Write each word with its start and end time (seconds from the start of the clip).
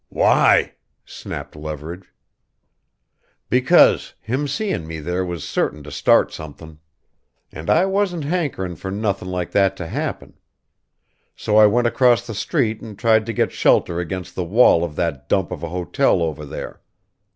"Why?" 0.09 0.73
snapped 1.05 1.55
Leverage. 1.55 2.11
"Because 3.51 4.15
him 4.19 4.47
seein' 4.47 4.87
me 4.87 4.99
there 4.99 5.23
was 5.23 5.43
certain 5.47 5.83
to 5.83 5.91
start 5.91 6.33
somethin'. 6.33 6.79
And 7.51 7.69
I 7.69 7.85
wasn't 7.85 8.23
hankerin' 8.23 8.77
for 8.77 8.89
nothin' 8.89 9.27
like 9.29 9.51
that 9.51 9.77
to 9.77 9.85
happen. 9.85 10.39
So 11.35 11.57
I 11.57 11.67
went 11.67 11.85
across 11.85 12.25
the 12.25 12.33
street 12.33 12.81
and 12.81 12.97
tried 12.97 13.27
to 13.27 13.33
get 13.33 13.51
shelter 13.51 13.99
against 13.99 14.33
the 14.33 14.43
wall 14.43 14.83
of 14.83 14.95
that 14.95 15.29
dump 15.29 15.51
of 15.51 15.61
a 15.61 15.69
hotel 15.69 16.23
over 16.23 16.45
there. 16.47 16.81